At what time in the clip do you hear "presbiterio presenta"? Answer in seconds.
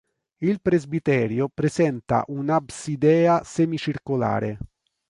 0.63-2.23